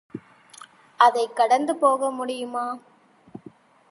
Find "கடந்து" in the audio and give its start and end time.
1.35-1.75